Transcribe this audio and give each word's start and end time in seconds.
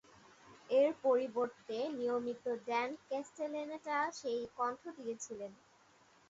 এর 0.69 0.89
পরিবর্তে, 1.03 1.77
নিয়মিত 1.97 2.45
ড্যান 2.65 2.89
ক্যাস্টেলেনেটা 3.07 3.97
সেই 4.19 4.41
কণ্ঠ 4.57 4.81
দিয়েছিলেন। 4.97 5.51